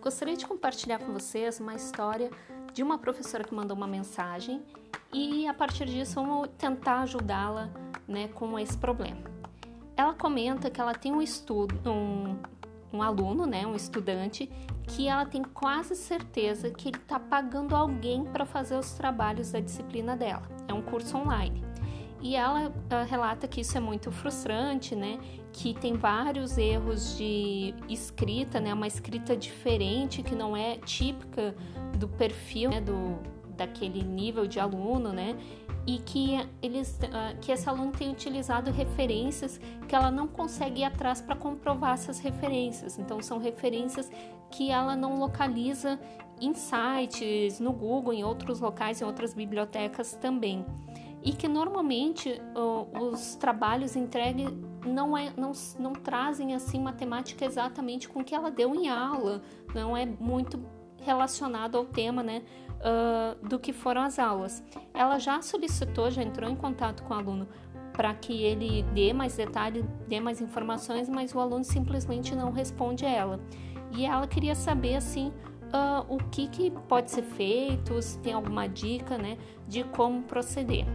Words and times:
gostaria 0.00 0.36
de 0.36 0.46
compartilhar 0.46 0.98
com 0.98 1.12
vocês 1.12 1.60
uma 1.60 1.74
história 1.74 2.30
de 2.72 2.82
uma 2.82 2.98
professora 2.98 3.44
que 3.44 3.54
mandou 3.54 3.76
uma 3.76 3.86
mensagem 3.86 4.62
e 5.12 5.46
a 5.46 5.54
partir 5.54 5.86
disso 5.86 6.14
vamos 6.14 6.48
tentar 6.56 7.00
ajudá-la 7.00 7.70
né, 8.08 8.28
com 8.28 8.58
esse 8.58 8.76
problema. 8.76 9.22
Ela 9.96 10.14
comenta 10.14 10.70
que 10.70 10.80
ela 10.80 10.94
tem 10.94 11.12
um 11.12 11.20
estudo, 11.20 11.90
um, 11.90 12.38
um 12.92 13.02
aluno, 13.02 13.44
né, 13.44 13.66
um 13.66 13.76
estudante, 13.76 14.50
que 14.86 15.06
ela 15.06 15.26
tem 15.26 15.42
quase 15.42 15.94
certeza 15.94 16.70
que 16.70 16.88
ele 16.88 16.96
está 16.96 17.20
pagando 17.20 17.76
alguém 17.76 18.24
para 18.24 18.46
fazer 18.46 18.76
os 18.76 18.92
trabalhos 18.92 19.52
da 19.52 19.60
disciplina 19.60 20.16
dela. 20.16 20.42
É 20.66 20.72
um 20.72 20.82
curso 20.82 21.16
online. 21.16 21.62
E 22.22 22.36
ela 22.36 22.68
uh, 22.68 23.08
relata 23.08 23.48
que 23.48 23.62
isso 23.62 23.76
é 23.76 23.80
muito 23.80 24.12
frustrante, 24.12 24.94
né? 24.94 25.18
Que 25.52 25.72
tem 25.72 25.94
vários 25.94 26.58
erros 26.58 27.16
de 27.16 27.74
escrita, 27.88 28.60
né? 28.60 28.74
Uma 28.74 28.86
escrita 28.86 29.36
diferente 29.36 30.22
que 30.22 30.34
não 30.34 30.56
é 30.56 30.76
típica 30.76 31.54
do 31.98 32.06
perfil, 32.08 32.70
né? 32.70 32.80
Do, 32.80 33.18
daquele 33.56 34.02
nível 34.02 34.46
de 34.46 34.60
aluno, 34.60 35.12
né? 35.12 35.34
E 35.86 35.98
que 35.98 36.36
eles, 36.62 36.98
uh, 37.04 37.38
que 37.40 37.50
essa 37.50 37.70
aluna 37.70 37.92
tem 37.92 38.10
utilizado 38.10 38.70
referências 38.70 39.58
que 39.88 39.94
ela 39.94 40.10
não 40.10 40.28
consegue 40.28 40.82
ir 40.82 40.84
atrás 40.84 41.22
para 41.22 41.34
comprovar 41.34 41.94
essas 41.94 42.18
referências. 42.18 42.98
Então 42.98 43.22
são 43.22 43.38
referências 43.38 44.10
que 44.50 44.70
ela 44.70 44.94
não 44.94 45.18
localiza 45.18 45.98
em 46.38 46.52
sites, 46.54 47.60
no 47.60 47.72
Google, 47.72 48.12
em 48.12 48.24
outros 48.24 48.60
locais, 48.60 49.00
em 49.00 49.04
outras 49.04 49.32
bibliotecas 49.32 50.14
também 50.14 50.66
e 51.22 51.32
que 51.32 51.46
normalmente 51.46 52.40
os 52.98 53.34
trabalhos 53.34 53.94
entregues 53.94 54.48
não, 54.86 55.16
é, 55.16 55.32
não, 55.36 55.52
não 55.78 55.92
trazem 55.92 56.54
assim 56.54 56.80
matemática 56.80 57.44
exatamente 57.44 58.08
com 58.08 58.20
o 58.20 58.24
que 58.24 58.34
ela 58.34 58.50
deu 58.50 58.74
em 58.74 58.88
aula, 58.88 59.42
não 59.74 59.96
é 59.96 60.06
muito 60.06 60.58
relacionado 61.02 61.76
ao 61.76 61.84
tema 61.84 62.22
né, 62.22 62.42
uh, 62.78 63.46
do 63.46 63.58
que 63.58 63.72
foram 63.72 64.02
as 64.02 64.18
aulas. 64.18 64.62
Ela 64.94 65.18
já 65.18 65.40
solicitou, 65.42 66.10
já 66.10 66.22
entrou 66.22 66.48
em 66.48 66.56
contato 66.56 67.02
com 67.02 67.14
o 67.14 67.16
aluno 67.16 67.48
para 67.92 68.14
que 68.14 68.42
ele 68.42 68.82
dê 68.94 69.12
mais 69.12 69.36
detalhes, 69.36 69.84
dê 70.08 70.20
mais 70.20 70.40
informações, 70.40 71.08
mas 71.08 71.34
o 71.34 71.40
aluno 71.40 71.64
simplesmente 71.64 72.34
não 72.34 72.50
responde 72.50 73.04
a 73.04 73.10
ela. 73.10 73.40
E 73.92 74.06
ela 74.06 74.26
queria 74.26 74.54
saber 74.54 74.96
assim 74.96 75.28
uh, 75.28 76.06
o 76.08 76.16
que, 76.30 76.48
que 76.48 76.70
pode 76.70 77.10
ser 77.10 77.22
feito, 77.22 78.00
se 78.00 78.18
tem 78.20 78.32
alguma 78.32 78.66
dica 78.66 79.18
né, 79.18 79.36
de 79.66 79.84
como 79.84 80.22
proceder 80.22 80.86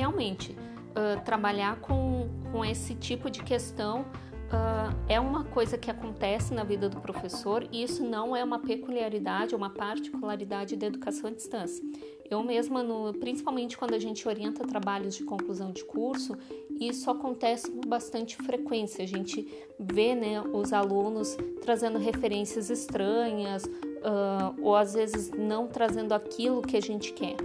realmente 0.00 0.52
uh, 0.52 1.22
trabalhar 1.26 1.76
com, 1.80 2.26
com 2.50 2.64
esse 2.64 2.94
tipo 2.94 3.28
de 3.28 3.42
questão 3.42 4.00
uh, 4.00 4.96
é 5.06 5.20
uma 5.20 5.44
coisa 5.44 5.76
que 5.76 5.90
acontece 5.90 6.54
na 6.54 6.64
vida 6.64 6.88
do 6.88 6.98
professor 7.00 7.68
e 7.70 7.82
isso 7.82 8.02
não 8.02 8.34
é 8.34 8.42
uma 8.42 8.58
peculiaridade, 8.58 9.54
uma 9.54 9.68
particularidade 9.68 10.74
da 10.74 10.86
educação 10.86 11.28
à 11.28 11.32
distância. 11.32 11.84
Eu 12.30 12.42
mesma, 12.42 12.82
no, 12.82 13.12
principalmente 13.12 13.76
quando 13.76 13.92
a 13.92 13.98
gente 13.98 14.26
orienta 14.26 14.66
trabalhos 14.66 15.16
de 15.16 15.24
conclusão 15.24 15.70
de 15.70 15.84
curso, 15.84 16.34
isso 16.80 17.10
acontece 17.10 17.70
com 17.70 17.80
bastante 17.86 18.36
frequência. 18.36 19.04
A 19.04 19.06
gente 19.06 19.46
vê 19.78 20.14
né, 20.14 20.40
os 20.40 20.72
alunos 20.72 21.36
trazendo 21.60 21.98
referências 21.98 22.70
estranhas 22.70 23.64
uh, 23.64 24.54
ou 24.62 24.76
às 24.76 24.94
vezes 24.94 25.30
não 25.32 25.66
trazendo 25.66 26.14
aquilo 26.14 26.62
que 26.62 26.76
a 26.76 26.80
gente 26.80 27.12
quer. 27.12 27.36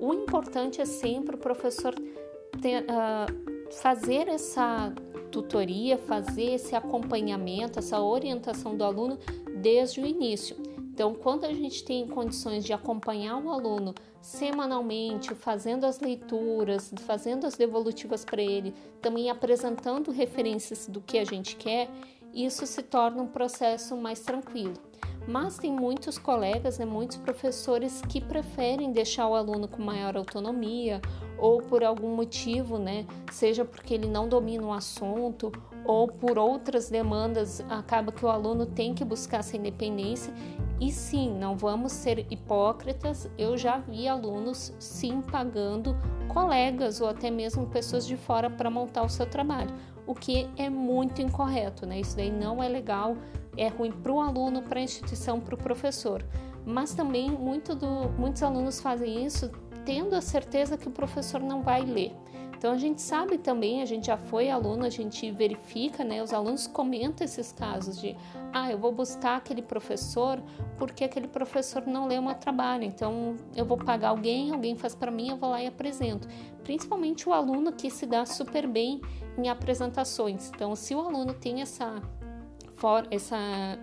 O 0.00 0.12
importante 0.12 0.80
é 0.80 0.84
sempre 0.84 1.36
o 1.36 1.38
professor 1.38 1.94
ter, 2.60 2.82
uh, 2.82 3.72
fazer 3.72 4.28
essa 4.28 4.92
tutoria, 5.30 5.98
fazer 5.98 6.54
esse 6.54 6.76
acompanhamento, 6.76 7.78
essa 7.78 8.00
orientação 8.00 8.76
do 8.76 8.84
aluno 8.84 9.18
desde 9.60 10.00
o 10.00 10.06
início. 10.06 10.56
Então, 10.94 11.12
quando 11.12 11.44
a 11.44 11.52
gente 11.52 11.82
tem 11.82 12.06
condições 12.06 12.64
de 12.64 12.72
acompanhar 12.72 13.36
o 13.36 13.50
aluno 13.50 13.92
semanalmente, 14.20 15.34
fazendo 15.34 15.84
as 15.84 15.98
leituras, 15.98 16.94
fazendo 17.00 17.46
as 17.46 17.56
devolutivas 17.56 18.24
para 18.24 18.40
ele, 18.40 18.72
também 19.02 19.28
apresentando 19.28 20.12
referências 20.12 20.86
do 20.86 21.00
que 21.00 21.18
a 21.18 21.24
gente 21.24 21.56
quer, 21.56 21.90
isso 22.32 22.64
se 22.64 22.82
torna 22.82 23.22
um 23.22 23.26
processo 23.26 23.96
mais 23.96 24.20
tranquilo. 24.20 24.74
Mas 25.26 25.56
tem 25.56 25.72
muitos 25.72 26.18
colegas, 26.18 26.78
né, 26.78 26.84
muitos 26.84 27.16
professores 27.16 28.02
que 28.08 28.20
preferem 28.20 28.92
deixar 28.92 29.26
o 29.26 29.34
aluno 29.34 29.66
com 29.66 29.82
maior 29.82 30.16
autonomia 30.16 31.00
ou 31.38 31.62
por 31.62 31.82
algum 31.82 32.14
motivo, 32.14 32.78
né, 32.78 33.06
seja 33.32 33.64
porque 33.64 33.94
ele 33.94 34.06
não 34.06 34.28
domina 34.28 34.64
o 34.64 34.72
assunto 34.72 35.50
ou 35.84 36.08
por 36.08 36.38
outras 36.38 36.88
demandas, 36.88 37.60
acaba 37.68 38.10
que 38.10 38.24
o 38.24 38.28
aluno 38.28 38.66
tem 38.66 38.94
que 38.94 39.04
buscar 39.04 39.38
essa 39.38 39.56
independência. 39.56 40.32
E 40.80 40.90
sim, 40.90 41.30
não 41.38 41.56
vamos 41.56 41.92
ser 41.92 42.26
hipócritas, 42.30 43.30
eu 43.38 43.56
já 43.56 43.78
vi 43.78 44.08
alunos 44.08 44.72
sim 44.78 45.20
pagando 45.20 45.96
colegas 46.34 47.00
ou 47.00 47.08
até 47.08 47.30
mesmo 47.30 47.66
pessoas 47.68 48.04
de 48.04 48.16
fora 48.16 48.50
para 48.50 48.68
montar 48.68 49.04
o 49.04 49.08
seu 49.08 49.24
trabalho, 49.24 49.72
o 50.04 50.14
que 50.14 50.50
é 50.56 50.68
muito 50.68 51.22
incorreto, 51.22 51.86
né? 51.86 52.00
Isso 52.00 52.16
daí 52.16 52.30
não 52.30 52.60
é 52.60 52.68
legal, 52.68 53.16
é 53.56 53.68
ruim 53.68 53.92
para 53.92 54.12
o 54.12 54.20
aluno, 54.20 54.60
para 54.60 54.80
a 54.80 54.82
instituição, 54.82 55.40
para 55.40 55.54
o 55.54 55.58
professor. 55.58 56.24
Mas 56.66 56.92
também 56.92 57.30
muito 57.30 57.74
do, 57.74 58.10
muitos 58.18 58.42
alunos 58.42 58.80
fazem 58.80 59.24
isso 59.24 59.50
tendo 59.84 60.14
a 60.16 60.20
certeza 60.20 60.76
que 60.76 60.88
o 60.88 60.90
professor 60.90 61.40
não 61.40 61.62
vai 61.62 61.82
ler. 61.82 62.12
Então 62.64 62.72
a 62.72 62.78
gente 62.78 63.02
sabe 63.02 63.36
também, 63.36 63.82
a 63.82 63.84
gente 63.84 64.06
já 64.06 64.16
foi 64.16 64.48
aluno, 64.48 64.86
a 64.86 64.88
gente 64.88 65.30
verifica, 65.30 66.02
né? 66.02 66.22
Os 66.22 66.32
alunos 66.32 66.66
comentam 66.66 67.22
esses 67.22 67.52
casos 67.52 68.00
de, 68.00 68.16
ah, 68.54 68.72
eu 68.72 68.78
vou 68.78 68.90
buscar 68.90 69.36
aquele 69.36 69.60
professor 69.60 70.42
porque 70.78 71.04
aquele 71.04 71.28
professor 71.28 71.86
não 71.86 72.08
o 72.08 72.22
meu 72.22 72.34
trabalho. 72.34 72.84
Então 72.84 73.36
eu 73.54 73.66
vou 73.66 73.76
pagar 73.76 74.08
alguém, 74.08 74.50
alguém 74.50 74.76
faz 74.76 74.94
para 74.94 75.10
mim, 75.10 75.28
eu 75.28 75.36
vou 75.36 75.50
lá 75.50 75.62
e 75.62 75.66
apresento. 75.66 76.26
Principalmente 76.62 77.28
o 77.28 77.34
aluno 77.34 77.70
que 77.70 77.90
se 77.90 78.06
dá 78.06 78.24
super 78.24 78.66
bem 78.66 79.02
em 79.36 79.50
apresentações. 79.50 80.48
Então 80.48 80.74
se 80.74 80.94
o 80.94 81.00
aluno 81.00 81.34
tem 81.34 81.60
essa 81.60 82.00
essa, 83.10 83.36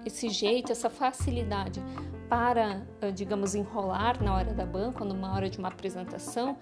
esse 0.07 0.27
jeito, 0.27 0.71
essa 0.71 0.89
facilidade 0.89 1.79
para, 2.27 2.81
digamos, 3.13 3.53
enrolar 3.53 4.23
na 4.23 4.33
hora 4.35 4.55
da 4.55 4.65
banca, 4.65 5.05
numa 5.05 5.35
hora 5.35 5.49
de 5.51 5.59
uma 5.59 5.67
apresentação, 5.67 6.57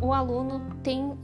o 0.00 0.12
aluno 0.12 0.62
tem, 0.82 1.18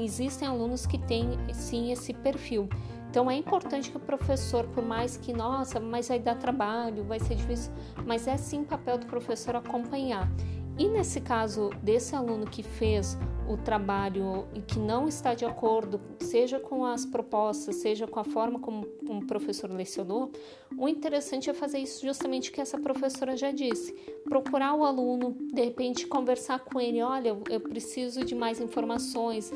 existem 0.00 0.46
alunos 0.46 0.86
que 0.86 0.98
têm 0.98 1.38
sim 1.52 1.90
esse 1.92 2.12
perfil. 2.12 2.68
Então 3.10 3.30
é 3.30 3.34
importante 3.34 3.90
que 3.90 3.96
o 3.96 4.00
professor, 4.00 4.64
por 4.68 4.82
mais 4.82 5.18
que, 5.18 5.34
nossa, 5.34 5.78
mas 5.78 6.08
vai 6.08 6.18
dar 6.18 6.36
trabalho, 6.36 7.04
vai 7.04 7.20
ser 7.20 7.34
difícil, 7.34 7.70
mas 8.06 8.26
é 8.26 8.36
sim 8.38 8.64
papel 8.64 8.96
do 8.96 9.06
professor 9.06 9.54
acompanhar. 9.54 10.30
E 10.78 10.88
nesse 10.88 11.20
caso 11.20 11.70
desse 11.82 12.14
aluno 12.14 12.46
que 12.46 12.62
fez 12.62 13.18
o 13.48 13.56
trabalho 13.56 14.46
e 14.54 14.62
que 14.62 14.78
não 14.78 15.06
está 15.06 15.34
de 15.34 15.44
acordo, 15.44 16.00
seja 16.18 16.58
com 16.58 16.84
as 16.84 17.04
propostas, 17.04 17.76
seja 17.76 18.06
com 18.06 18.18
a 18.18 18.24
forma 18.24 18.58
como 18.58 18.86
o 19.08 19.26
professor 19.26 19.70
lecionou, 19.70 20.30
o 20.78 20.88
interessante 20.88 21.50
é 21.50 21.52
fazer 21.52 21.78
isso 21.78 22.04
justamente 22.04 22.50
que 22.50 22.60
essa 22.60 22.78
professora 22.78 23.36
já 23.36 23.50
disse. 23.50 23.92
Procurar 24.24 24.74
o 24.74 24.84
aluno, 24.84 25.36
de 25.52 25.62
repente 25.62 26.06
conversar 26.06 26.60
com 26.60 26.80
ele, 26.80 27.02
olha, 27.02 27.36
eu 27.50 27.60
preciso 27.60 28.24
de 28.24 28.34
mais 28.34 28.60
informações, 28.60 29.52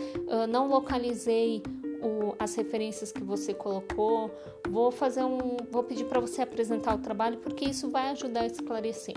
não 0.50 0.68
localizei 0.68 1.62
o, 2.02 2.34
as 2.38 2.54
referências 2.54 3.10
que 3.10 3.24
você 3.24 3.54
colocou, 3.54 4.30
vou 4.68 4.90
fazer 4.90 5.24
um, 5.24 5.56
vou 5.70 5.82
pedir 5.82 6.04
para 6.04 6.20
você 6.20 6.42
apresentar 6.42 6.94
o 6.94 6.98
trabalho 6.98 7.38
porque 7.38 7.64
isso 7.64 7.88
vai 7.88 8.10
ajudar 8.10 8.40
a 8.40 8.46
esclarecer. 8.46 9.14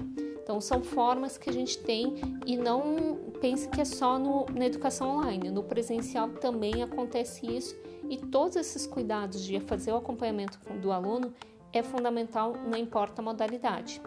Então, 0.49 0.59
são 0.59 0.81
formas 0.81 1.37
que 1.37 1.47
a 1.47 1.53
gente 1.53 1.77
tem 1.77 2.15
e 2.43 2.57
não 2.57 3.19
pense 3.39 3.69
que 3.69 3.81
é 3.81 3.85
só 3.85 4.17
no, 4.17 4.47
na 4.47 4.65
educação 4.65 5.17
online. 5.17 5.51
No 5.51 5.61
presencial 5.61 6.27
também 6.27 6.81
acontece 6.81 7.45
isso 7.45 7.79
e 8.09 8.17
todos 8.17 8.55
esses 8.55 8.87
cuidados 8.87 9.43
de 9.43 9.59
fazer 9.59 9.91
o 9.91 9.97
acompanhamento 9.97 10.57
do 10.81 10.91
aluno 10.91 11.31
é 11.71 11.83
fundamental, 11.83 12.55
não 12.67 12.79
importa 12.79 13.21
a 13.21 13.23
modalidade. 13.23 14.01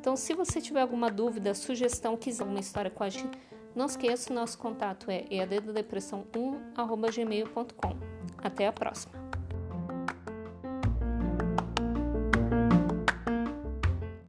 Então, 0.00 0.16
se 0.16 0.32
você 0.32 0.58
tiver 0.58 0.80
alguma 0.80 1.10
dúvida, 1.10 1.52
sugestão, 1.52 2.16
quiser 2.16 2.44
uma 2.44 2.60
história 2.60 2.90
com 2.90 3.04
a 3.04 3.10
gente, 3.10 3.38
não 3.76 3.84
esqueça, 3.84 4.32
nosso 4.32 4.56
contato 4.56 5.10
é 5.10 5.24
eaddepressão1.gmail.com. 5.24 7.94
Até 8.38 8.68
a 8.68 8.72
próxima! 8.72 9.43